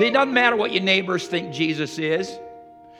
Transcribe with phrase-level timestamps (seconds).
[0.00, 2.38] It doesn't matter what your neighbors think Jesus is.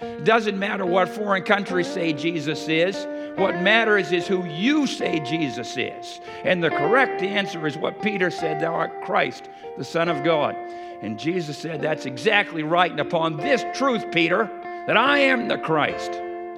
[0.01, 3.07] It doesn't matter what foreign countries say Jesus is.
[3.39, 6.21] What matters is who you say Jesus is.
[6.45, 9.49] And the correct answer is what Peter said Thou art Christ,
[9.79, 10.55] the Son of God.
[11.01, 12.91] And Jesus said, That's exactly right.
[12.91, 14.51] And upon this truth, Peter,
[14.87, 16.13] that I am the Christ.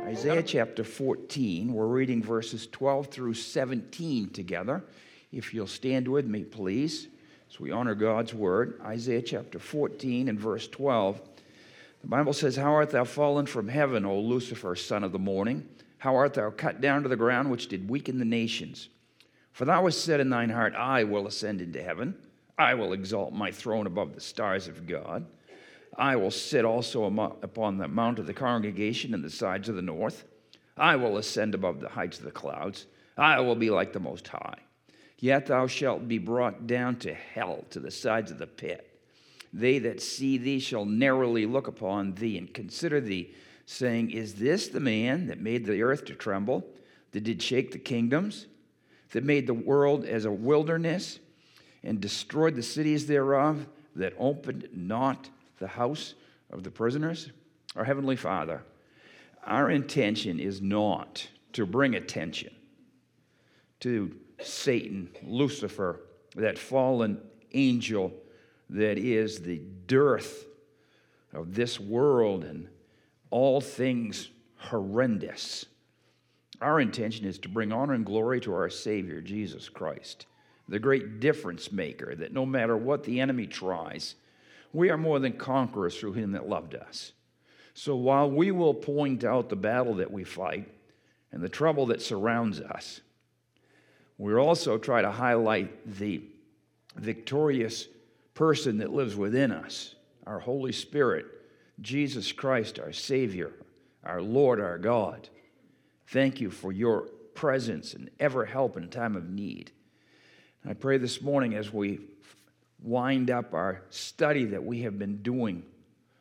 [0.07, 4.85] Isaiah chapter 14, we're reading verses 12 through 17 together.
[5.33, 7.09] If you'll stand with me, please,
[7.55, 8.81] as we honor God's word.
[8.85, 11.21] Isaiah chapter 14 and verse 12.
[12.01, 15.69] The Bible says, How art thou fallen from heaven, O Lucifer, son of the morning?
[15.99, 18.89] How art thou cut down to the ground, which did weaken the nations?
[19.53, 22.17] For thou hast said in thine heart, I will ascend into heaven.
[22.59, 25.25] I will exalt my throne above the stars of God.
[25.97, 29.83] I will sit also upon the mount of the congregation in the sides of the
[29.83, 30.25] north.
[30.77, 32.87] I will ascend above the heights of the clouds.
[33.17, 34.59] I will be like the Most High.
[35.19, 38.91] Yet thou shalt be brought down to hell, to the sides of the pit.
[39.53, 43.33] They that see thee shall narrowly look upon thee and consider thee
[43.67, 46.67] saying, Is this the man that made the earth to tremble,
[47.13, 48.47] that did shake the kingdoms,
[49.11, 51.21] that made the world as a wilderness,
[51.85, 56.15] and destroyed the cities thereof, that opened not the house
[56.51, 57.31] of the prisoners?
[57.77, 58.63] Our Heavenly Father,
[59.45, 62.53] our intention is not to bring attention
[63.81, 66.01] to Satan, Lucifer,
[66.37, 67.21] that fallen
[67.53, 68.13] angel
[68.71, 70.47] that is the dearth
[71.33, 72.69] of this world and
[73.31, 75.67] all things horrendous.
[76.61, 80.27] Our intention is to bring honor and glory to our Savior, Jesus Christ,
[80.69, 84.15] the great difference maker, that no matter what the enemy tries,
[84.73, 87.13] we are more than conquerors through him that loved us.
[87.75, 90.73] So while we will point out the battle that we fight
[91.33, 93.01] and the trouble that surrounds us,
[94.19, 96.23] we also try to highlight the
[96.97, 97.89] victorious
[98.35, 99.95] person that lives within us,
[100.27, 101.27] our Holy Spirit,
[101.81, 103.53] Jesus Christ, our Savior,
[104.05, 105.29] our Lord, our God.
[106.09, 107.03] Thank you for your
[107.35, 109.73] presence and ever help in time of need.
[110.67, 112.01] I pray this morning as we
[112.83, 115.65] wind up our study that we have been doing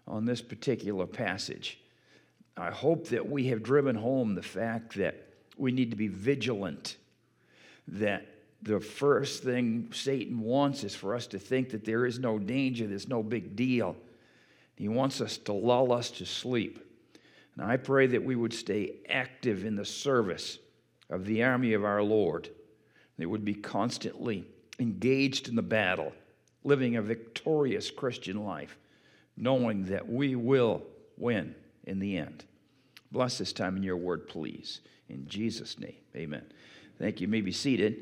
[0.08, 1.80] on this particular passage,
[2.58, 6.98] I hope that we have driven home the fact that we need to be vigilant,
[7.88, 8.26] that
[8.62, 12.88] the first thing Satan wants is for us to think that there is no danger,
[12.88, 13.96] there's no big deal.
[14.76, 16.80] He wants us to lull us to sleep.
[17.56, 20.58] And I pray that we would stay active in the service
[21.10, 22.50] of the army of our Lord.
[23.18, 24.46] They would be constantly
[24.80, 26.14] engaged in the battle,
[26.64, 28.78] living a victorious Christian life,
[29.38, 30.84] knowing that we will
[31.18, 32.46] win in the end.
[33.12, 34.82] Bless this time in your word, please.
[35.10, 36.46] In Jesus' name, amen.
[37.00, 37.26] Thank you.
[37.26, 38.02] you may be seated.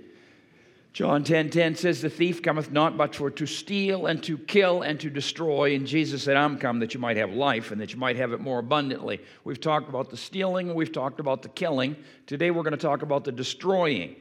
[0.94, 4.81] John 10 10 says, The thief cometh not but for to steal and to kill
[4.81, 5.74] and to destroy.
[5.74, 8.34] And Jesus said, I'm come that you might have life and that you might have
[8.34, 9.22] it more abundantly.
[9.46, 11.96] We've talked about the stealing, we've talked about the killing.
[12.28, 14.18] Today we're going to talk about the destroying.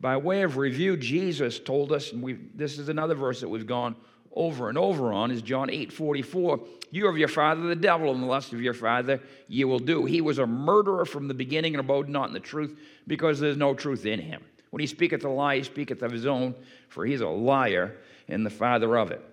[0.00, 3.66] By way of review, Jesus told us, and we this is another verse that we've
[3.66, 3.94] gone
[4.34, 6.60] over and over on, is John 8 44.
[6.90, 10.04] You of your father the devil, and the lust of your father you will do.
[10.04, 13.56] He was a murderer from the beginning and abode not in the truth, because there's
[13.56, 14.42] no truth in him.
[14.70, 16.54] When he speaketh a lie, he speaketh of his own,
[16.88, 17.96] for he's a liar
[18.28, 19.24] and the father of it.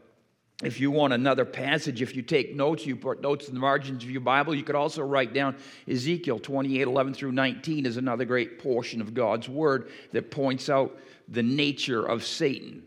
[0.63, 4.03] If you want another passage, if you take notes, you put notes in the margins
[4.03, 4.53] of your Bible.
[4.53, 5.55] You could also write down
[5.87, 10.95] Ezekiel 28 11 through 19 is another great portion of God's word that points out
[11.27, 12.83] the nature of Satan.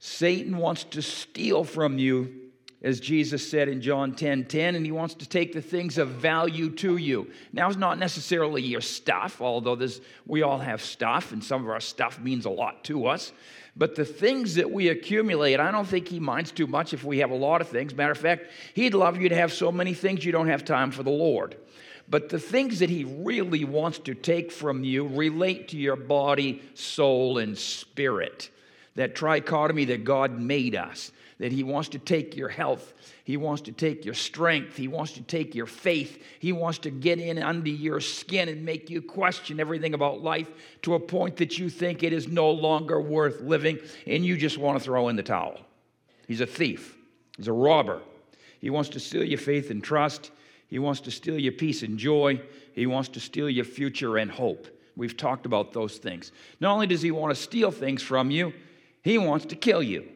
[0.00, 2.50] Satan wants to steal from you
[2.82, 6.08] as Jesus said in John 10 10, and he wants to take the things of
[6.08, 7.30] value to you.
[7.52, 11.68] Now, it's not necessarily your stuff, although there's, we all have stuff, and some of
[11.68, 13.32] our stuff means a lot to us.
[13.76, 17.18] But the things that we accumulate, I don't think he minds too much if we
[17.18, 17.94] have a lot of things.
[17.94, 20.90] Matter of fact, he'd love you to have so many things you don't have time
[20.90, 21.56] for the Lord.
[22.08, 26.62] But the things that he really wants to take from you relate to your body,
[26.74, 28.50] soul, and spirit.
[28.96, 32.92] That trichotomy that God made us that He wants to take your health,
[33.24, 36.90] He wants to take your strength, He wants to take your faith, He wants to
[36.90, 40.48] get in under your skin and make you question everything about life
[40.82, 44.58] to a point that you think it is no longer worth living and you just
[44.58, 45.58] want to throw in the towel.
[46.28, 46.96] He's a thief,
[47.36, 48.02] He's a robber.
[48.60, 50.30] He wants to steal your faith and trust.
[50.68, 52.42] He wants to steal your peace and joy.
[52.74, 54.68] He wants to steal your future and hope.
[54.94, 56.30] We've talked about those things.
[56.60, 58.52] Not only does he want to steal things from you,
[59.02, 60.08] he wants to kill you.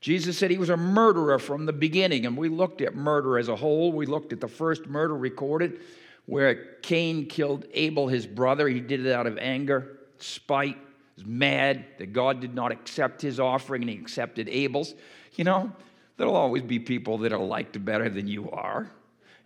[0.00, 3.48] Jesus said he was a murderer from the beginning, and we looked at murder as
[3.48, 3.92] a whole.
[3.92, 5.80] We looked at the first murder recorded
[6.26, 8.68] where Cain killed Abel, his brother.
[8.68, 10.78] He did it out of anger, spite,
[11.16, 14.94] was mad that God did not accept his offering and he accepted Abel's.
[15.34, 15.72] You know,
[16.20, 18.90] There'll always be people that are liked better than you are.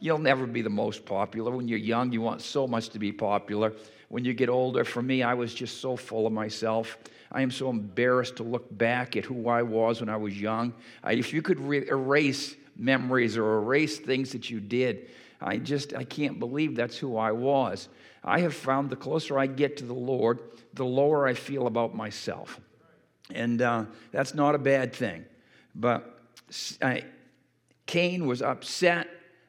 [0.00, 1.50] You'll never be the most popular.
[1.50, 3.73] When you're young, you want so much to be popular.
[4.08, 6.99] When you get older, for me, I was just so full of myself.
[7.32, 10.73] I am so embarrassed to look back at who I was when I was young.
[11.02, 15.08] I, if you could re- erase memories or erase things that you did,
[15.41, 17.88] I just, I can't believe that's who I was.
[18.23, 20.38] I have found the closer I get to the Lord,
[20.75, 22.61] the lower I feel about myself.
[23.31, 25.25] And uh, that's not a bad thing.
[25.75, 26.19] But
[26.81, 27.05] I,
[27.87, 29.03] Cain was upset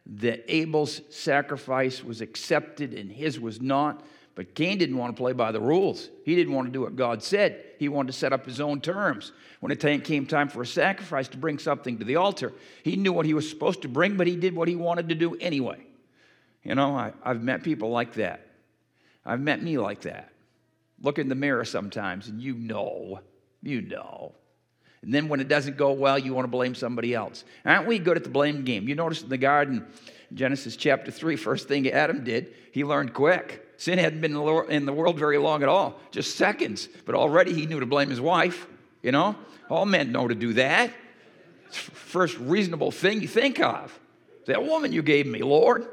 [0.06, 4.06] that Abel's sacrifice was accepted and his was not.
[4.36, 6.10] But Cain didn't want to play by the rules.
[6.26, 7.64] He didn't want to do what God said.
[7.80, 9.32] He wanted to set up his own terms.
[9.62, 12.52] When it came time for a sacrifice to bring something to the altar,
[12.84, 15.16] he knew what he was supposed to bring, but he did what he wanted to
[15.16, 15.86] do anyway.
[16.64, 18.46] You know, I, I've met people like that.
[19.26, 20.32] I've met me like that.
[21.02, 23.22] Look in the mirror sometimes and you know,
[23.64, 24.34] you know.
[25.06, 27.44] And then when it doesn't go well, you want to blame somebody else.
[27.64, 28.88] Aren't we good at the blame game?
[28.90, 29.86] You notice in the garden,
[30.34, 33.70] Genesis chapter 3, first thing Adam did, he learned quick.
[33.78, 34.36] Sin hadn't been
[34.70, 36.90] in the world very long at all, just seconds.
[37.06, 38.66] But already he knew to blame his wife.
[39.04, 39.36] You know,
[39.70, 40.92] all men know to do that.
[41.68, 43.98] It's first reasonable thing you think of.
[44.48, 45.88] That woman you gave me, Lord,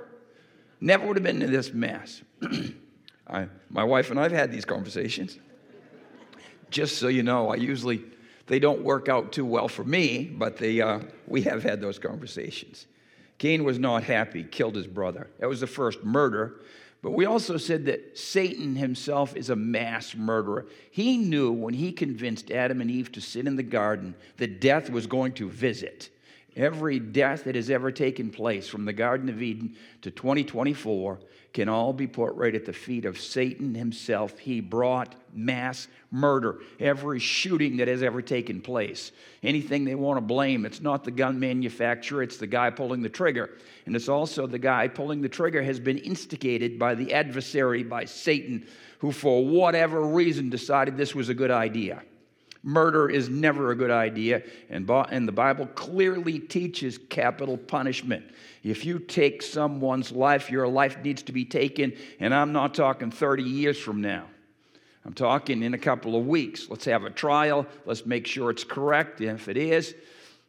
[0.81, 2.23] never would have been in this mess.
[3.27, 5.39] I, my wife and I have had these conversations.
[6.71, 8.03] Just so you know, I usually
[8.47, 11.99] they don't work out too well for me, but they, uh, we have had those
[11.99, 12.87] conversations.
[13.39, 15.29] Cain was not happy, killed his brother.
[15.39, 16.61] That was the first murder.
[17.03, 20.67] But we also said that Satan himself is a mass murderer.
[20.93, 24.89] He knew when he convinced Adam and Eve to sit in the garden that death
[24.89, 26.11] was going to visit.
[26.55, 31.19] Every death that has ever taken place from the Garden of Eden to 2024
[31.53, 34.39] can all be put right at the feet of Satan himself.
[34.39, 39.13] He brought mass murder, every shooting that has ever taken place.
[39.43, 43.09] Anything they want to blame, it's not the gun manufacturer, it's the guy pulling the
[43.09, 43.51] trigger.
[43.87, 48.07] And it's also the guy pulling the trigger has been instigated by the adversary, by
[48.07, 48.67] Satan,
[48.99, 52.03] who for whatever reason decided this was a good idea.
[52.65, 58.25] Murder is never a good idea, and, the Bible clearly teaches capital punishment.
[58.63, 63.11] If you take someone's life, your life needs to be taken, and I'm not talking
[63.11, 64.27] 30 years from now.
[65.05, 66.69] I'm talking in a couple of weeks.
[66.71, 67.67] Let's have a trial.
[67.85, 69.21] Let's make sure it's correct.
[69.21, 69.97] And if it is,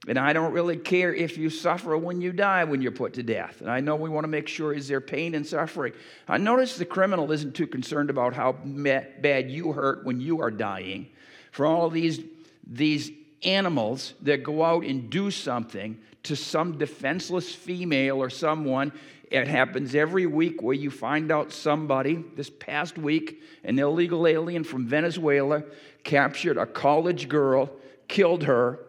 [0.07, 3.23] and I don't really care if you suffer when you die when you're put to
[3.23, 3.61] death.
[3.61, 5.93] And I know we want to make sure is there pain and suffering.
[6.27, 10.51] I notice the criminal isn't too concerned about how bad you hurt when you are
[10.51, 11.07] dying
[11.53, 12.19] for all these,
[12.65, 13.11] these
[13.43, 18.91] animals that go out and do something to some defenseless female or someone.
[19.29, 24.63] It happens every week where you find out somebody, this past week, an illegal alien
[24.63, 25.63] from Venezuela
[26.03, 27.69] captured a college girl,
[28.07, 28.79] killed her.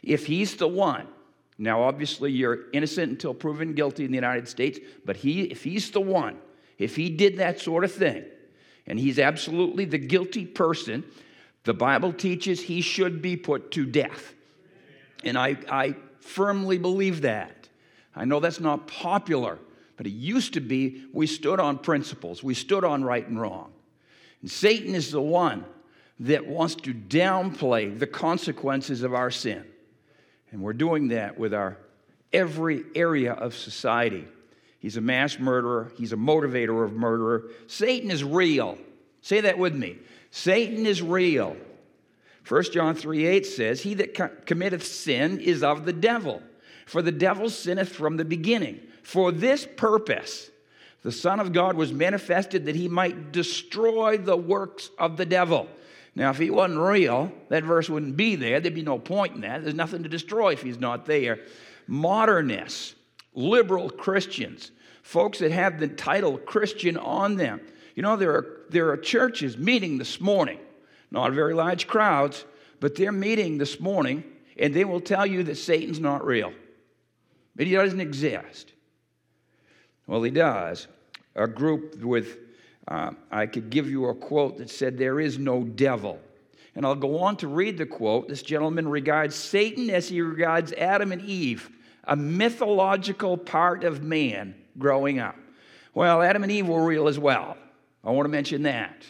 [0.00, 1.08] If he's the one,
[1.58, 5.90] now obviously you're innocent until proven guilty in the United States, but he, if he's
[5.90, 6.38] the one,
[6.78, 8.24] if he did that sort of thing,
[8.86, 11.02] and he's absolutely the guilty person,
[11.64, 14.34] the Bible teaches he should be put to death.
[15.24, 17.68] And I, I firmly believe that.
[18.14, 19.58] I know that's not popular,
[19.96, 23.72] but it used to be we stood on principles, we stood on right and wrong.
[24.42, 25.64] And Satan is the one
[26.20, 29.64] that wants to downplay the consequences of our sin.
[30.52, 31.78] And we're doing that with our
[32.32, 34.26] every area of society.
[34.78, 37.44] He's a mass murderer, he's a motivator of murderer.
[37.66, 38.76] Satan is real.
[39.22, 39.96] Say that with me.
[40.36, 41.56] Satan is real.
[42.48, 46.42] 1 John 3 8 says, He that co- committeth sin is of the devil,
[46.86, 48.80] for the devil sinneth from the beginning.
[49.04, 50.50] For this purpose,
[51.04, 55.68] the Son of God was manifested that he might destroy the works of the devil.
[56.16, 58.58] Now, if he wasn't real, that verse wouldn't be there.
[58.58, 59.62] There'd be no point in that.
[59.62, 61.42] There's nothing to destroy if he's not there.
[61.86, 62.96] Modernists,
[63.34, 64.72] liberal Christians,
[65.04, 67.60] folks that have the title Christian on them,
[67.94, 70.58] you know, there are, there are churches meeting this morning,
[71.10, 72.44] not very large crowds,
[72.80, 74.24] but they're meeting this morning
[74.58, 76.52] and they will tell you that Satan's not real,
[77.56, 78.72] that he doesn't exist.
[80.06, 80.86] Well, he does.
[81.34, 82.38] A group with,
[82.86, 86.20] uh, I could give you a quote that said, There is no devil.
[86.76, 88.28] And I'll go on to read the quote.
[88.28, 91.70] This gentleman regards Satan as he regards Adam and Eve,
[92.04, 95.36] a mythological part of man growing up.
[95.94, 97.56] Well, Adam and Eve were real as well.
[98.04, 99.04] I want to mention that.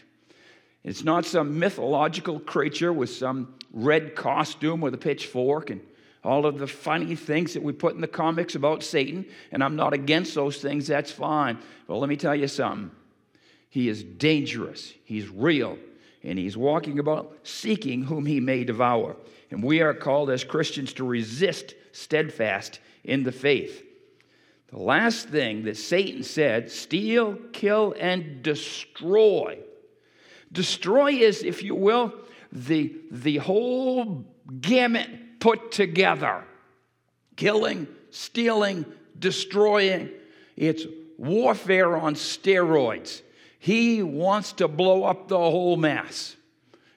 [0.84, 5.80] It's not some mythological creature with some red costume with a pitchfork and
[6.22, 9.76] all of the funny things that we put in the comics about Satan, and I'm
[9.76, 11.58] not against those things, that's fine.
[11.86, 12.90] But let me tell you something.
[13.68, 15.78] He is dangerous, he's real,
[16.22, 19.16] and he's walking about seeking whom he may devour.
[19.50, 23.83] And we are called as Christians to resist steadfast in the faith.
[24.74, 29.60] The last thing that Satan said steal, kill, and destroy.
[30.50, 32.12] Destroy is, if you will,
[32.50, 34.24] the, the whole
[34.60, 36.42] gamut put together
[37.36, 38.84] killing, stealing,
[39.16, 40.10] destroying.
[40.56, 40.84] It's
[41.18, 43.22] warfare on steroids.
[43.60, 46.34] He wants to blow up the whole mass.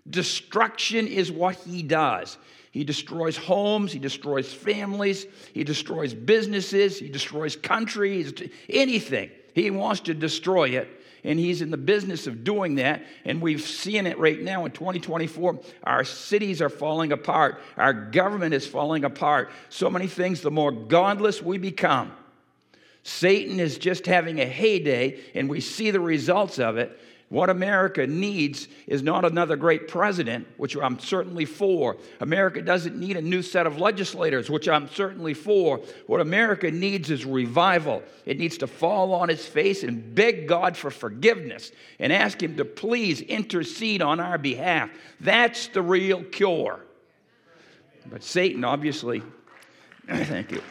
[0.10, 2.40] Destruction is what he does.
[2.78, 8.32] He destroys homes, he destroys families, he destroys businesses, he destroys countries,
[8.70, 9.32] anything.
[9.56, 10.88] He wants to destroy it,
[11.24, 13.02] and he's in the business of doing that.
[13.26, 15.60] And we've seen it right now in 2024.
[15.86, 19.50] Our cities are falling apart, our government is falling apart.
[19.70, 22.12] So many things, the more godless we become.
[23.02, 26.96] Satan is just having a heyday, and we see the results of it.
[27.30, 31.98] What America needs is not another great president, which I'm certainly for.
[32.22, 35.82] America doesn't need a new set of legislators, which I'm certainly for.
[36.06, 38.02] What America needs is revival.
[38.26, 42.56] It needs to fall on its face and beg God for forgiveness and ask Him
[42.58, 44.90] to please intercede on our behalf.
[45.20, 46.80] That's the real cure.
[48.10, 49.22] But Satan, obviously,
[50.08, 50.62] thank you.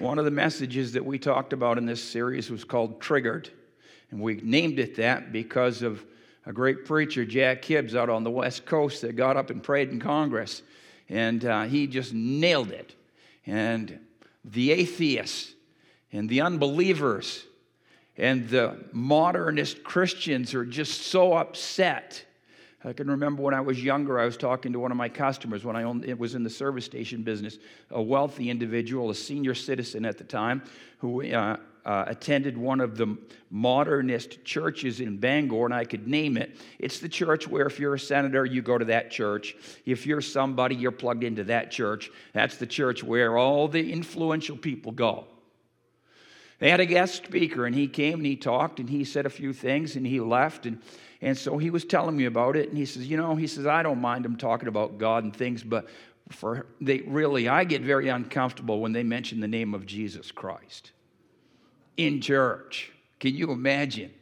[0.00, 3.50] One of the messages that we talked about in this series was called Triggered.
[4.10, 6.02] And we named it that because of
[6.46, 9.90] a great preacher, Jack Hibbs, out on the West Coast that got up and prayed
[9.90, 10.62] in Congress.
[11.10, 12.94] And uh, he just nailed it.
[13.44, 14.00] And
[14.42, 15.52] the atheists
[16.10, 17.44] and the unbelievers
[18.16, 22.24] and the modernist Christians are just so upset
[22.82, 25.64] I can remember when I was younger, I was talking to one of my customers
[25.64, 27.58] when I owned, it was in the service station business,
[27.90, 30.62] a wealthy individual, a senior citizen at the time,
[30.98, 33.18] who uh, uh, attended one of the
[33.50, 36.56] modernist churches in Bangor, and I could name it.
[36.78, 39.56] It's the church where if you're a senator, you go to that church.
[39.84, 42.10] If you're somebody, you're plugged into that church.
[42.32, 45.26] That's the church where all the influential people go.
[46.60, 49.30] They had a guest speaker, and he came and he talked and he said a
[49.30, 50.66] few things and he left.
[50.66, 50.80] And
[51.22, 53.66] and so he was telling me about it, and he says, You know, he says,
[53.66, 55.86] I don't mind them talking about God and things, but
[56.30, 60.92] for they really, I get very uncomfortable when they mention the name of Jesus Christ
[61.96, 62.92] in church.
[63.18, 64.12] Can you imagine?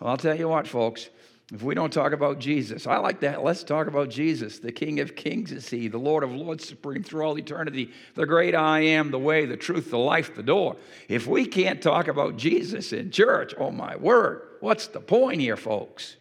[0.00, 1.10] Well, I'll tell you what, folks.
[1.52, 3.44] If we don't talk about Jesus, I like that.
[3.44, 4.58] Let's talk about Jesus.
[4.58, 8.26] The King of Kings is He, the Lord of Lords, supreme through all eternity, the
[8.26, 10.74] great I am, the way, the truth, the life, the door.
[11.08, 15.56] If we can't talk about Jesus in church, oh my word, what's the point here,
[15.56, 16.16] folks?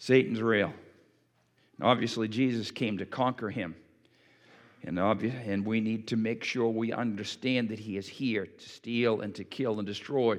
[0.00, 0.72] Satan's real.
[1.82, 3.76] obviously, Jesus came to conquer him.
[4.82, 8.68] And, obvious, and we need to make sure we understand that he is here to
[8.68, 10.38] steal and to kill and destroy.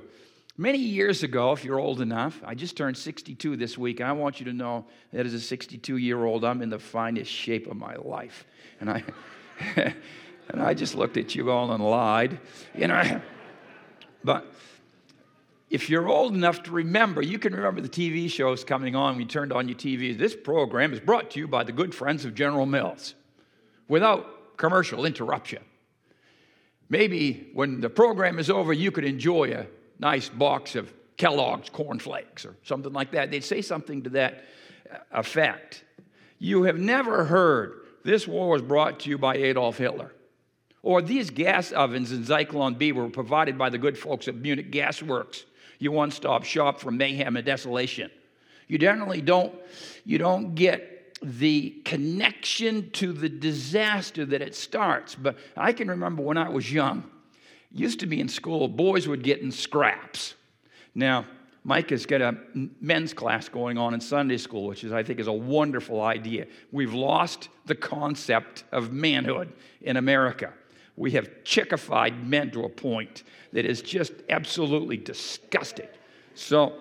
[0.58, 4.14] Many years ago, if you're old enough, I just turned 62 this week, and I
[4.14, 7.68] want you to know that as a 62 year old, I'm in the finest shape
[7.68, 8.46] of my life.
[8.80, 9.04] And I,
[9.76, 12.40] and I just looked at you all and lied.
[12.74, 13.22] You know,
[14.24, 14.52] but
[15.72, 19.22] if you're old enough to remember, you can remember the TV shows coming on when
[19.22, 20.16] you turned on your TV.
[20.16, 23.16] This program is brought to you by the good friends of General Mills
[23.88, 25.64] without commercial interruption.
[26.90, 29.66] Maybe when the program is over, you could enjoy a
[29.98, 33.32] nice box of Kellogg's cornflakes or something like that.
[33.32, 34.44] They'd say something to that
[34.94, 35.86] uh, effect.
[36.38, 40.12] You have never heard this war was brought to you by Adolf Hitler.
[40.84, 44.70] Or these gas ovens in Zyklon B were provided by the good folks at Munich
[44.72, 45.46] Gas Works
[45.82, 48.12] your one stop shop for mayhem and desolation.
[48.68, 49.54] You generally don't,
[50.06, 55.16] you don't get the connection to the disaster that it starts.
[55.16, 57.04] But I can remember when I was young,
[57.72, 60.36] used to be in school, boys would get in scraps.
[60.94, 61.26] Now,
[61.64, 62.38] Mike has got a
[62.80, 66.48] men's class going on in Sunday school, which is, I think, is a wonderful idea.
[66.72, 70.54] We've lost the concept of manhood in America.
[70.96, 75.88] We have chickified men to a point that is just absolutely disgusting.
[76.36, 76.74] So,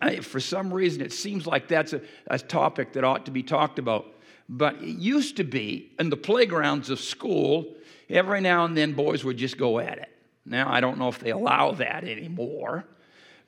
[0.00, 3.42] I, for some reason, it seems like that's a, a topic that ought to be
[3.42, 4.06] talked about.
[4.48, 7.74] But it used to be in the playgrounds of school,
[8.10, 10.08] every now and then boys would just go at it.
[10.44, 12.84] Now, I don't know if they allow that anymore,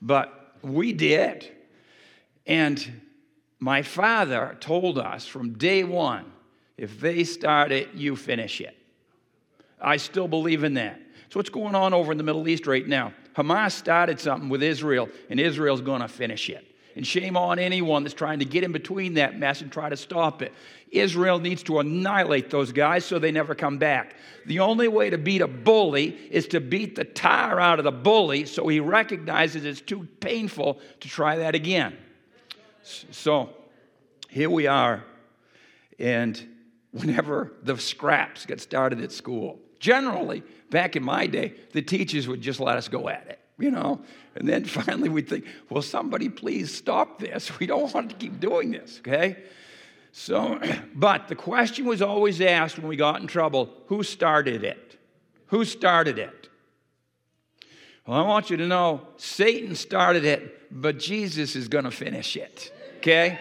[0.01, 1.51] but we did.
[2.47, 3.01] And
[3.59, 6.31] my father told us from day one
[6.77, 8.77] if they start it, you finish it.
[9.81, 10.99] I still believe in that.
[11.29, 13.13] So, what's going on over in the Middle East right now?
[13.35, 16.65] Hamas started something with Israel, and Israel's going to finish it.
[16.95, 19.97] And shame on anyone that's trying to get in between that mess and try to
[19.97, 20.53] stop it.
[20.91, 24.15] Israel needs to annihilate those guys so they never come back.
[24.45, 27.91] The only way to beat a bully is to beat the tire out of the
[27.91, 31.97] bully so he recognizes it's too painful to try that again.
[32.83, 33.49] So
[34.29, 35.03] here we are
[35.99, 36.41] And
[36.91, 42.41] whenever the scraps get started at school, generally, back in my day, the teachers would
[42.41, 44.01] just let us go at it, you know?
[44.33, 47.59] And then finally we'd think, well, somebody please stop this.
[47.59, 49.43] We don't want to keep doing this, okay?
[50.11, 50.59] So,
[50.95, 54.97] but the question was always asked when we got in trouble who started it?
[55.47, 56.49] Who started it?
[58.07, 62.35] Well, I want you to know Satan started it, but Jesus is going to finish
[62.35, 63.39] it, okay?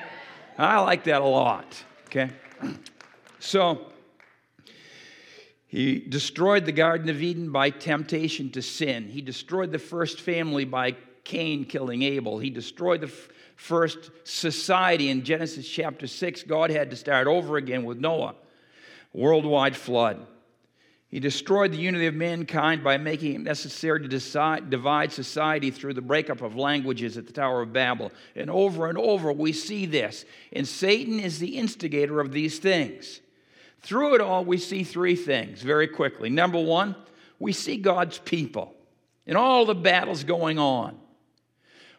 [0.58, 2.30] I like that a lot, okay?
[3.40, 3.92] So,
[5.74, 9.08] he destroyed the Garden of Eden by temptation to sin.
[9.08, 12.38] He destroyed the first family by Cain killing Abel.
[12.38, 16.44] He destroyed the f- first society in Genesis chapter 6.
[16.44, 18.36] God had to start over again with Noah,
[19.12, 20.24] worldwide flood.
[21.08, 25.94] He destroyed the unity of mankind by making it necessary to decide, divide society through
[25.94, 28.12] the breakup of languages at the Tower of Babel.
[28.36, 30.24] And over and over we see this.
[30.52, 33.18] And Satan is the instigator of these things.
[33.84, 36.30] Through it all, we see three things very quickly.
[36.30, 36.96] Number one,
[37.38, 38.74] we see God's people
[39.26, 40.98] in all the battles going on.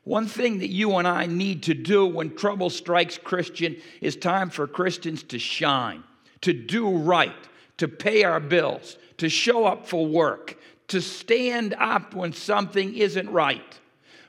[0.04, 4.50] One thing that you and I need to do when trouble strikes Christian is time
[4.50, 6.04] for Christians to shine,
[6.42, 7.36] to do right,
[7.77, 13.30] to pay our bills, to show up for work, to stand up when something isn't
[13.30, 13.80] right.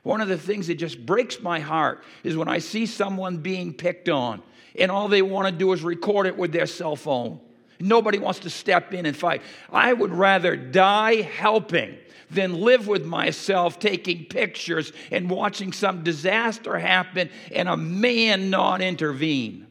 [0.03, 3.73] One of the things that just breaks my heart is when I see someone being
[3.73, 4.43] picked on
[4.77, 7.39] and all they want to do is record it with their cell phone.
[7.79, 9.41] Nobody wants to step in and fight.
[9.71, 11.97] I would rather die helping
[12.29, 18.81] than live with myself taking pictures and watching some disaster happen and a man not
[18.81, 19.67] intervene.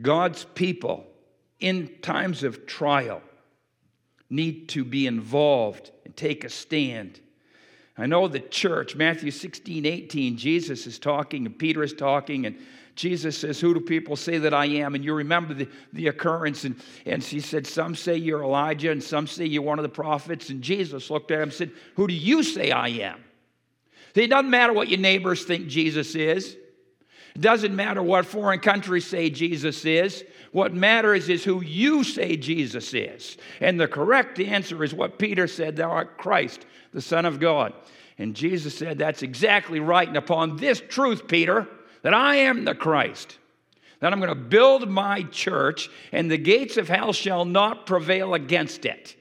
[0.00, 1.06] God's people
[1.58, 3.22] in times of trial
[4.28, 7.20] need to be involved and take a stand.
[7.98, 12.58] I know the church, Matthew 16, 18, Jesus is talking and Peter is talking, and
[12.96, 14.94] Jesus says, Who do people say that I am?
[14.94, 16.64] And you remember the, the occurrence.
[16.64, 19.88] And, and he said, Some say you're Elijah, and some say you're one of the
[19.88, 20.48] prophets.
[20.48, 23.22] And Jesus looked at him and said, Who do you say I am?
[24.14, 26.56] It doesn't matter what your neighbors think Jesus is.
[27.34, 30.24] It doesn't matter what foreign countries say Jesus is.
[30.52, 33.36] What matters is who you say Jesus is.
[33.60, 37.74] And the correct answer is what Peter said Thou art Christ, the Son of God.
[38.16, 40.08] And Jesus said, That's exactly right.
[40.08, 41.68] And upon this truth, Peter,
[42.06, 43.36] that I am the Christ,
[43.98, 48.34] that I'm going to build my church, and the gates of hell shall not prevail
[48.34, 49.16] against it.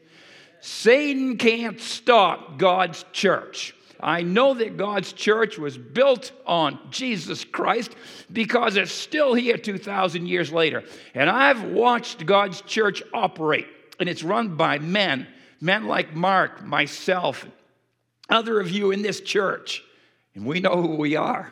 [0.61, 3.73] Satan can't stop God's church.
[3.99, 7.95] I know that God's church was built on Jesus Christ
[8.31, 10.83] because it's still here 2,000 years later.
[11.15, 13.65] And I've watched God's church operate,
[13.99, 15.25] and it's run by men,
[15.59, 17.47] men like Mark, myself,
[18.29, 19.83] other of you in this church.
[20.35, 21.51] And we know who we are.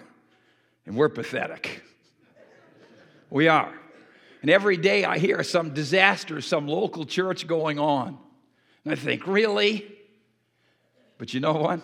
[0.86, 1.82] And we're pathetic.
[3.30, 3.74] We are.
[4.42, 8.18] And every day I hear some disaster, some local church going on.
[8.84, 9.90] And I think, really?
[11.18, 11.80] But you know what?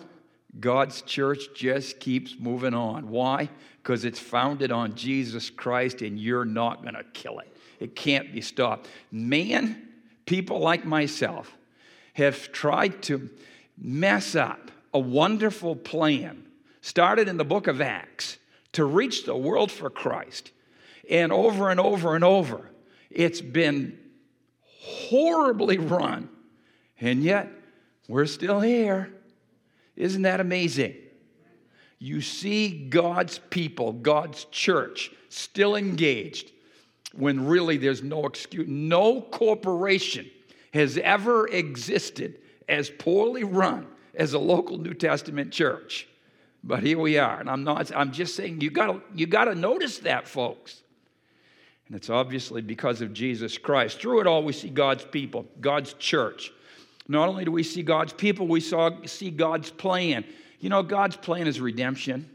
[0.58, 3.08] God's church just keeps moving on.
[3.08, 3.48] Why?
[3.82, 7.56] Because it's founded on Jesus Christ and you're not going to kill it.
[7.78, 8.88] It can't be stopped.
[9.10, 9.88] Man,
[10.26, 11.56] people like myself,
[12.14, 13.30] have tried to
[13.78, 16.44] mess up a wonderful plan
[16.80, 18.36] started in the book of Acts
[18.72, 20.52] to reach the world for Christ.
[21.08, 22.70] And over and over and over,
[23.10, 23.98] it's been
[24.80, 26.28] horribly run.
[27.00, 27.50] And yet,
[28.08, 29.12] we're still here.
[29.96, 30.94] Isn't that amazing?
[31.98, 36.52] You see God's people, God's church, still engaged
[37.12, 38.66] when really there's no excuse.
[38.68, 40.30] No corporation
[40.72, 46.08] has ever existed as poorly run as a local New Testament church.
[46.62, 47.40] But here we are.
[47.40, 50.82] And I'm not, I'm just saying you gotta, you gotta notice that, folks.
[51.86, 54.00] And it's obviously because of Jesus Christ.
[54.00, 56.52] Through it all, we see God's people, God's church.
[57.08, 60.24] Not only do we see God's people, we saw, see God's plan.
[60.60, 62.30] You know, God's plan is redemption.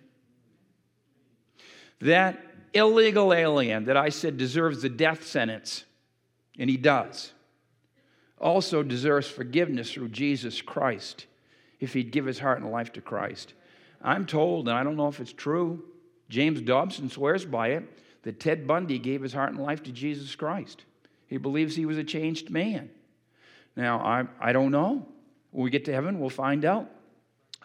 [2.02, 5.86] That illegal alien that I said deserves the death sentence,
[6.60, 7.32] and he does,
[8.38, 11.26] also deserves forgiveness through Jesus Christ
[11.80, 13.54] if he'd give his heart and life to Christ.
[14.06, 15.84] I'm told, and I don't know if it's true,
[16.30, 17.84] James Dobson swears by it,
[18.22, 20.86] that Ted Bundy gave his heart and life to Jesus Christ.
[21.28, 22.92] He believes he was a changed man.
[23.76, 25.08] Now, I, I don't know.
[25.52, 26.90] When we get to heaven, we'll find out.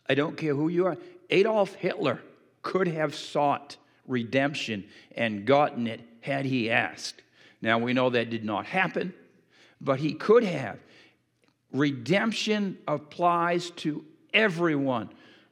[0.09, 0.97] I don't care who you are.
[1.29, 2.21] Adolf Hitler
[2.63, 3.77] could have sought
[4.07, 7.23] redemption and gotten it had he asked.
[7.61, 9.13] Now, we know that did not happen,
[9.81, 10.79] but he could have.
[11.73, 15.11] Redemption applies to everyone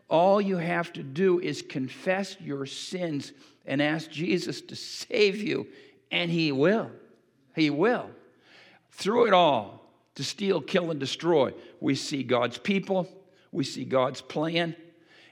[0.08, 3.32] All you have to do is confess your sins
[3.66, 5.66] and ask Jesus to save you,
[6.10, 6.90] and He will.
[7.54, 8.10] He will.
[8.90, 13.08] Through it all, to steal, kill, and destroy, we see God's people,
[13.52, 14.74] we see God's plan,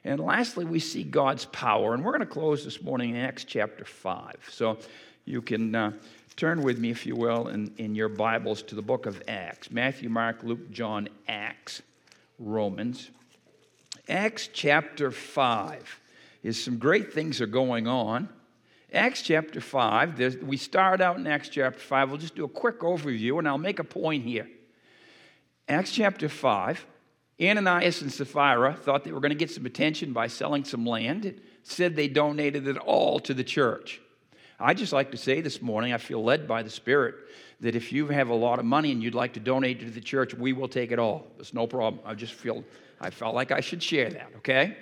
[0.06, 1.92] and lastly, we see God's power.
[1.92, 4.36] And we're going to close this morning in Acts chapter 5.
[4.52, 4.78] So
[5.24, 5.92] you can uh,
[6.36, 9.72] turn with me, if you will, in, in your Bibles to the book of Acts
[9.72, 11.82] Matthew, Mark, Luke, John, Acts,
[12.38, 13.10] Romans.
[14.08, 16.00] Acts chapter 5
[16.42, 18.28] is some great things are going on.
[18.92, 22.08] Acts chapter 5, we start out in Acts chapter 5.
[22.08, 24.48] We'll just do a quick overview and I'll make a point here.
[25.68, 26.86] Acts chapter 5,
[27.42, 31.26] Ananias and Sapphira thought they were going to get some attention by selling some land.
[31.26, 34.00] It said they donated it all to the church.
[34.58, 37.14] I just like to say this morning, I feel led by the Spirit
[37.60, 40.00] that if you have a lot of money and you'd like to donate to the
[40.00, 41.26] church, we will take it all.
[41.38, 42.02] It's no problem.
[42.04, 42.64] I just feel
[43.00, 44.76] I felt like I should share that, okay?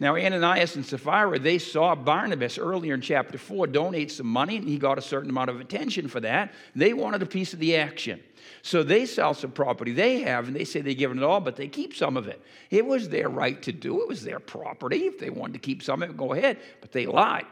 [0.00, 4.68] Now, Ananias and Sapphira, they saw Barnabas earlier in chapter 4 donate some money, and
[4.68, 6.52] he got a certain amount of attention for that.
[6.74, 8.20] They wanted a piece of the action.
[8.62, 11.54] So they sell some property they have, and they say they're giving it all, but
[11.54, 12.42] they keep some of it.
[12.70, 15.06] It was their right to do, it was their property.
[15.06, 17.46] If they wanted to keep some of it, go ahead, but they lied.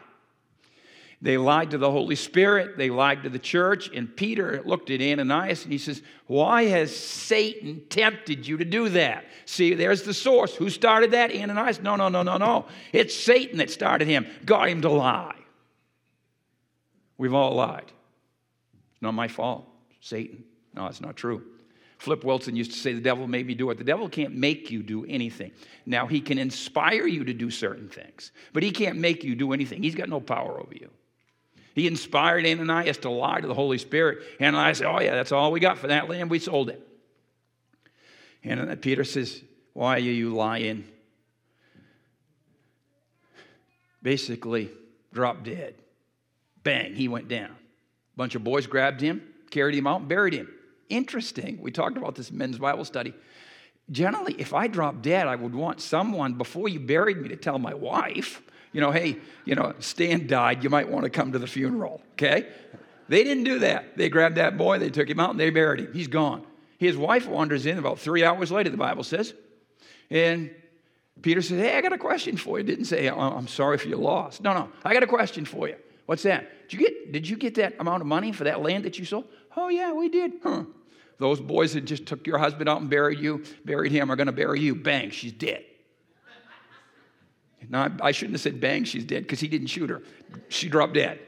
[1.23, 5.01] They lied to the Holy Spirit, they lied to the church, and Peter looked at
[5.01, 9.25] Ananias and he says, Why has Satan tempted you to do that?
[9.45, 10.57] See, there's the source.
[10.57, 11.33] Who started that?
[11.33, 11.81] Ananias?
[11.81, 12.67] No, no, no, no, no.
[12.93, 15.37] It's Satan that started him, got him to lie.
[17.19, 17.93] We've all lied.
[18.93, 19.69] It's not my fault.
[20.01, 20.43] Satan.
[20.75, 21.45] No, it's not true.
[21.99, 23.79] Flip Wilson used to say the devil made me do it.
[23.79, 25.53] The devil can't make you do anything.
[25.87, 29.53] Now, he can inspire you to do certain things, but he can't make you do
[29.53, 29.85] anything.
[29.85, 30.91] He's got no power over you.
[31.75, 34.19] He inspired Ananias to lie to the Holy Spirit.
[34.41, 36.31] Ananias said, Oh, yeah, that's all we got for that land.
[36.31, 36.87] We sold it.
[38.45, 40.85] And Peter says, Why are you lying?
[44.03, 44.71] Basically,
[45.13, 45.75] dropped dead.
[46.63, 47.51] Bang, he went down.
[47.51, 50.49] A bunch of boys grabbed him, carried him out, and buried him.
[50.89, 51.59] Interesting.
[51.61, 53.15] We talked about this in men's Bible study.
[53.91, 57.59] Generally, if I dropped dead, I would want someone before you buried me to tell
[57.59, 60.65] my wife you know, hey, you know, Stan died.
[60.65, 62.49] You might want to come to the funeral, okay?
[63.09, 63.97] They didn't do that.
[63.97, 65.93] They grabbed that boy, they took him out, and they buried him.
[65.93, 66.47] He's gone.
[66.79, 69.35] His wife wanders in about three hours later, the Bible says.
[70.11, 70.51] And
[71.21, 72.65] Peter says, Hey, I got a question for you.
[72.65, 74.41] Didn't say, I'm sorry for your loss.
[74.41, 75.77] No, no, I got a question for you.
[76.07, 76.69] What's that?
[76.69, 79.05] Did you get, did you get that amount of money for that land that you
[79.05, 79.27] sold?
[79.57, 80.33] Oh, yeah, we did.
[80.43, 80.65] Huh.
[81.19, 84.27] Those boys that just took your husband out and buried you, buried him, are going
[84.27, 84.75] to bury you.
[84.75, 85.65] Bang, she's dead.
[87.69, 90.03] Now, I shouldn't have said bang, she's dead, because he didn't shoot her.
[90.49, 91.21] She dropped dead.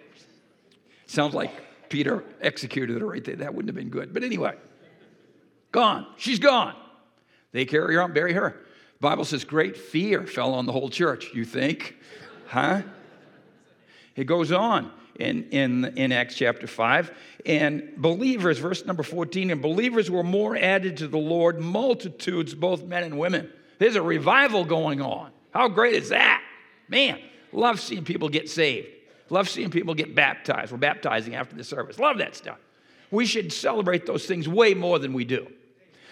[1.06, 1.50] Sounds like
[1.88, 3.36] Peter executed her right there.
[3.36, 4.12] That wouldn't have been good.
[4.12, 4.54] But anyway,
[5.72, 6.06] gone.
[6.16, 6.74] She's gone.
[7.52, 8.60] They carry her out bury her.
[9.00, 11.30] Bible says great fear fell on the whole church.
[11.34, 11.96] You think?
[12.46, 12.82] Huh?
[14.16, 17.12] It goes on in, in, in Acts chapter 5.
[17.46, 22.84] And believers, verse number 14, and believers were more added to the Lord, multitudes, both
[22.84, 23.50] men and women.
[23.78, 25.30] There's a revival going on.
[25.54, 26.42] How great is that?
[26.88, 27.18] Man,
[27.52, 28.88] love seeing people get saved.
[29.30, 30.72] Love seeing people get baptized.
[30.72, 31.98] We're baptizing after the service.
[31.98, 32.58] Love that stuff.
[33.10, 35.46] We should celebrate those things way more than we do.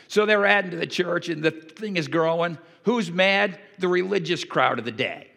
[0.08, 2.56] So they're adding to the church, and the thing is growing.
[2.84, 3.58] Who's mad?
[3.78, 5.28] The religious crowd of the day.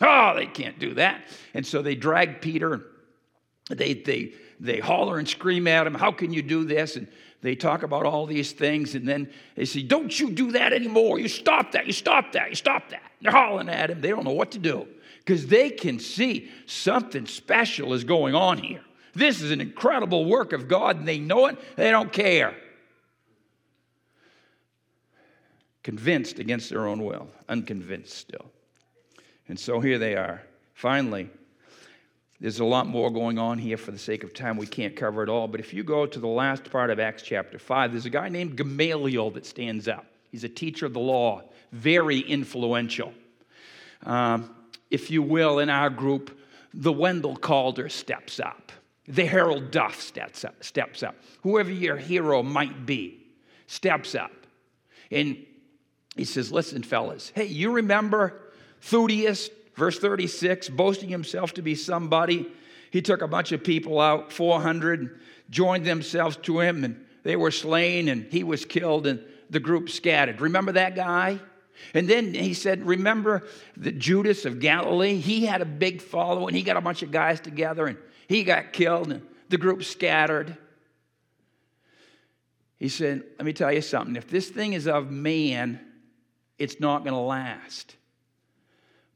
[0.00, 1.22] Oh, they can't do that.
[1.52, 2.82] And so they drag Peter.
[3.70, 5.94] They, they, they holler and scream at him.
[5.94, 6.96] How can you do this?
[6.96, 7.08] And
[7.44, 11.20] they talk about all these things, and then they say, Don't you do that anymore.
[11.20, 11.86] You stop that.
[11.86, 12.48] You stop that.
[12.48, 13.02] You stop that.
[13.20, 14.00] They're hollering at him.
[14.00, 18.56] They don't know what to do because they can see something special is going on
[18.56, 18.80] here.
[19.12, 21.58] This is an incredible work of God, and they know it.
[21.76, 22.54] They don't care.
[25.82, 28.50] Convinced against their own will, unconvinced still.
[29.48, 30.40] And so here they are.
[30.72, 31.28] Finally,
[32.44, 34.58] there's a lot more going on here for the sake of time.
[34.58, 35.48] We can't cover it all.
[35.48, 38.28] But if you go to the last part of Acts chapter 5, there's a guy
[38.28, 40.04] named Gamaliel that stands up.
[40.30, 43.14] He's a teacher of the law, very influential.
[44.02, 44.54] Um,
[44.90, 46.38] if you will, in our group,
[46.74, 48.72] the Wendell Calder steps up.
[49.08, 51.14] The Harold Duff steps up, steps up.
[51.44, 53.24] Whoever your hero might be
[53.68, 54.32] steps up.
[55.10, 55.38] And
[56.14, 58.38] he says, Listen, fellas, hey, you remember
[58.82, 62.46] Theudas, Verse 36 boasting himself to be somebody,
[62.90, 67.50] he took a bunch of people out, 400, joined themselves to him, and they were
[67.50, 70.40] slain, and he was killed, and the group scattered.
[70.40, 71.40] Remember that guy?
[71.92, 73.42] And then he said, Remember
[73.76, 75.16] the Judas of Galilee?
[75.16, 76.54] He had a big following.
[76.54, 80.56] He got a bunch of guys together, and he got killed, and the group scattered.
[82.76, 84.16] He said, Let me tell you something.
[84.16, 85.80] If this thing is of man,
[86.58, 87.96] it's not going to last.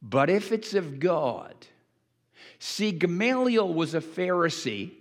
[0.03, 1.55] But if it's of God,
[2.59, 4.93] see, Gamaliel was a Pharisee.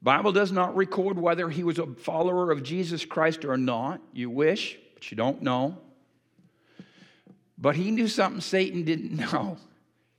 [0.00, 4.00] Bible does not record whether he was a follower of Jesus Christ or not.
[4.12, 5.78] You wish, but you don't know.
[7.56, 9.58] But he knew something Satan didn't know.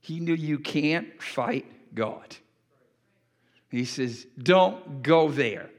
[0.00, 2.36] He knew you can't fight God.
[3.70, 5.70] He says, Don't go there.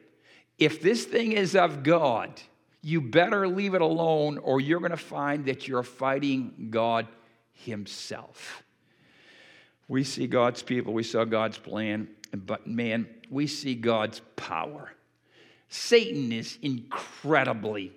[0.57, 2.41] If this thing is of God,
[2.81, 7.07] you better leave it alone, or you're going to find that you're fighting God
[7.55, 8.63] Himself.
[9.87, 14.91] We see God's people, we saw God's plan, but man, we see God's power.
[15.69, 17.91] Satan is incredibly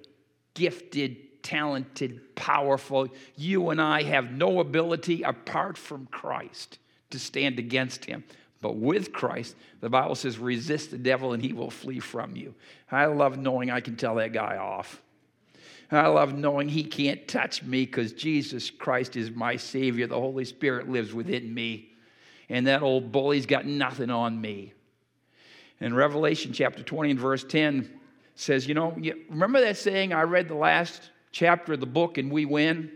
[0.54, 3.08] gifted, talented, powerful.
[3.36, 6.78] You and I have no ability apart from Christ
[7.10, 8.24] to stand against him.
[8.60, 12.54] But with Christ, the Bible says, resist the devil and he will flee from you.
[12.90, 15.00] I love knowing I can tell that guy off.
[15.90, 20.06] I love knowing he can't touch me because Jesus Christ is my Savior.
[20.06, 21.92] The Holy Spirit lives within me.
[22.50, 24.74] And that old bully's got nothing on me.
[25.80, 27.88] And Revelation chapter 20 and verse 10
[28.34, 28.96] says, You know,
[29.30, 32.90] remember that saying I read the last chapter of the book and we win?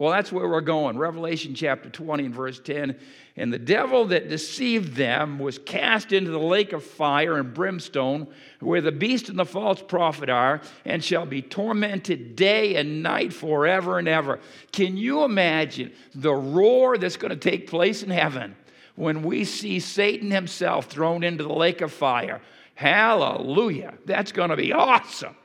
[0.00, 0.96] Well, that's where we're going.
[0.96, 2.96] Revelation chapter 20 and verse 10.
[3.36, 8.26] And the devil that deceived them was cast into the lake of fire and brimstone,
[8.60, 13.34] where the beast and the false prophet are, and shall be tormented day and night
[13.34, 14.40] forever and ever.
[14.72, 18.56] Can you imagine the roar that's going to take place in heaven
[18.96, 22.40] when we see Satan himself thrown into the lake of fire?
[22.74, 23.92] Hallelujah.
[24.06, 25.36] That's going to be awesome.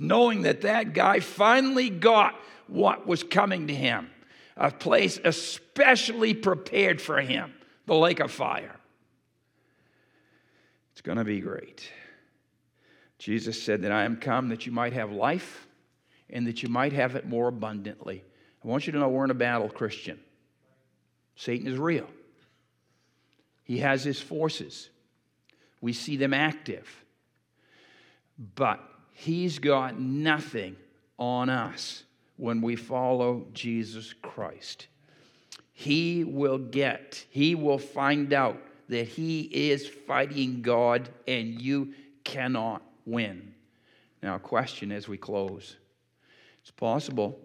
[0.00, 2.34] Knowing that that guy finally got
[2.70, 4.10] what was coming to him,
[4.56, 7.52] a place especially prepared for him,
[7.86, 8.76] the lake of fire.
[10.92, 11.90] It's going to be great.
[13.18, 15.66] Jesus said that I am come that you might have life
[16.30, 18.24] and that you might have it more abundantly.
[18.64, 20.18] I want you to know we're in a battle, Christian.
[21.36, 22.06] Satan is real.
[23.64, 24.90] He has his forces.
[25.80, 27.04] We see them active.
[28.54, 28.80] But
[29.12, 30.76] he's got nothing
[31.18, 32.04] on us
[32.40, 34.86] when we follow Jesus Christ.
[35.72, 38.56] He will get, he will find out
[38.88, 41.92] that he is fighting God and you
[42.24, 43.54] cannot win.
[44.22, 45.76] Now, question as we close
[46.62, 47.38] it's possible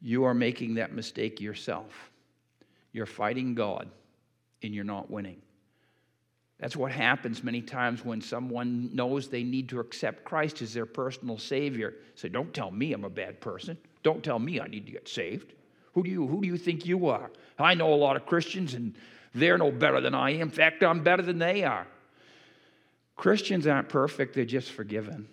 [0.00, 2.10] you are making that mistake yourself.
[2.92, 3.88] You're fighting God
[4.62, 5.40] and you're not winning.
[6.60, 10.86] That's what happens many times when someone knows they need to accept Christ as their
[10.86, 11.94] personal Savior.
[12.14, 13.76] Say, don't tell me I'm a bad person.
[14.04, 15.52] Don't tell me I need to get saved.
[15.94, 17.30] Who do you, who do you think you are?
[17.58, 18.94] I know a lot of Christians and
[19.34, 20.42] they're no better than I am.
[20.42, 21.86] In fact, I'm better than they are.
[23.16, 25.26] Christians aren't perfect, they're just forgiven.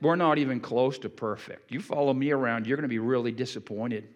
[0.00, 1.72] We're not even close to perfect.
[1.72, 4.08] You follow me around, you're going to be really disappointed.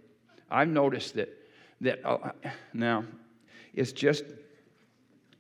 [0.51, 1.35] I've noticed that
[1.81, 2.33] that uh,
[2.73, 3.05] now
[3.75, 4.25] it's just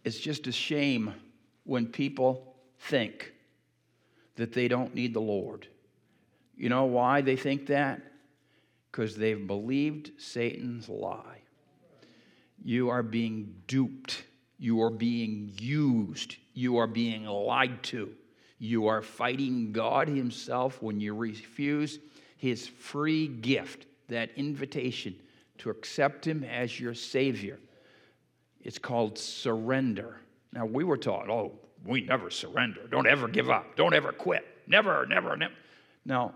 [0.04, 1.12] it's just a shame
[1.64, 3.32] when people think
[4.36, 5.66] that they don't need the Lord.
[6.56, 8.00] You know why they think that?
[8.98, 11.38] Because they've believed Satan's lie.
[12.64, 14.24] You are being duped.
[14.58, 16.34] You are being used.
[16.52, 18.12] You are being lied to.
[18.58, 22.00] You are fighting God Himself when you refuse
[22.38, 25.14] His free gift, that invitation
[25.58, 27.60] to accept Him as your Savior.
[28.62, 30.16] It's called surrender.
[30.52, 31.52] Now, we were taught, oh,
[31.84, 32.88] we never surrender.
[32.90, 33.76] Don't ever give up.
[33.76, 34.44] Don't ever quit.
[34.66, 35.54] Never, never, never.
[36.04, 36.34] Now,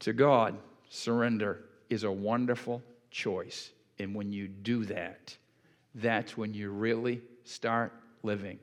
[0.00, 0.58] to God,
[0.90, 3.70] surrender is a wonderful choice.
[3.98, 5.36] And when you do that,
[5.94, 8.58] that's when you really start living.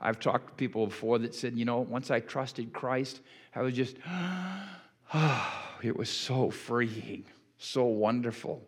[0.00, 3.20] I've talked to people before that said, you know, once I trusted Christ,
[3.54, 3.96] I was just,
[5.14, 5.52] oh,
[5.82, 7.24] it was so freeing,
[7.58, 8.62] so wonderful.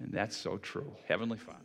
[0.00, 0.92] And that's so true.
[1.06, 1.58] Heavenly Father.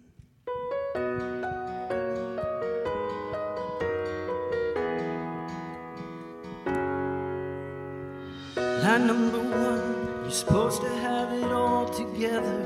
[8.87, 9.96] Line number one,
[10.27, 12.61] you're supposed to have it all together.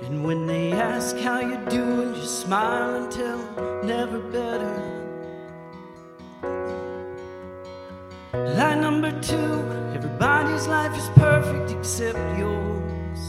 [0.00, 4.74] And when they ask how you're doing, just smile and tell them never better.
[8.32, 9.52] Line number two,
[9.94, 13.20] everybody's life is perfect except yours.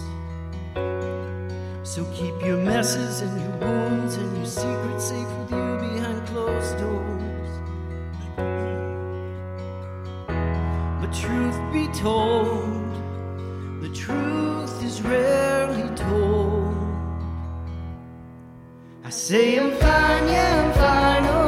[1.83, 6.77] So keep your messes and your wounds and your secrets safe with you behind closed
[6.77, 7.30] doors.
[11.13, 12.93] Truth be told,
[13.82, 16.76] the truth is rarely told.
[19.04, 21.40] I say I'm fine, yeah, I'm fine, oh,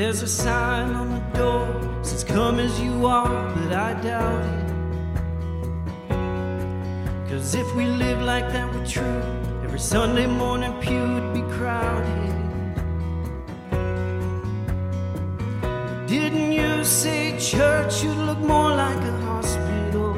[0.00, 1.68] There's a sign on the door
[2.02, 4.70] says come as you are, but I doubt it.
[7.28, 9.22] Cause if we live like that we're true,
[9.62, 12.34] every Sunday morning pew would be crowded.
[16.06, 20.16] Didn't you say church should look more like a hospital?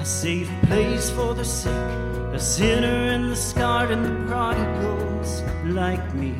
[0.00, 1.86] A safe place for the sick,
[2.32, 6.34] the sinner and the scarred and the prodigals like me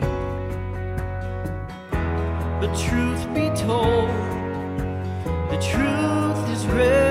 [2.76, 4.08] truth be told,
[5.50, 7.05] the truth is real.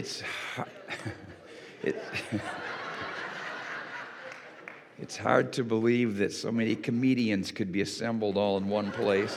[0.00, 0.22] It's,
[1.82, 2.02] it,
[4.98, 9.36] it's hard to believe that so many comedians could be assembled all in one place.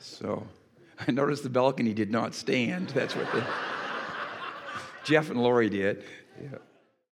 [0.00, 0.44] So
[1.06, 2.88] I noticed the balcony did not stand.
[2.88, 3.46] That's what the,
[5.04, 6.02] Jeff and Lori did.
[6.42, 6.58] Yeah.